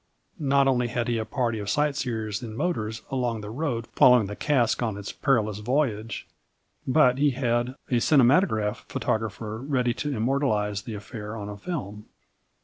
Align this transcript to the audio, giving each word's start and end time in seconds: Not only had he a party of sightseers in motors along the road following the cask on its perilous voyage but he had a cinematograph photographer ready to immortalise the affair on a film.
Not 0.39 0.67
only 0.67 0.87
had 0.87 1.07
he 1.07 1.19
a 1.19 1.25
party 1.25 1.59
of 1.59 1.69
sightseers 1.69 2.41
in 2.41 2.55
motors 2.57 3.03
along 3.11 3.41
the 3.41 3.51
road 3.51 3.85
following 3.95 4.25
the 4.25 4.35
cask 4.35 4.81
on 4.81 4.97
its 4.97 5.11
perilous 5.11 5.59
voyage 5.59 6.25
but 6.87 7.19
he 7.19 7.29
had 7.29 7.75
a 7.91 7.99
cinematograph 7.99 8.79
photographer 8.89 9.59
ready 9.59 9.93
to 9.93 10.11
immortalise 10.17 10.81
the 10.81 10.95
affair 10.95 11.35
on 11.37 11.49
a 11.49 11.55
film. 11.55 12.05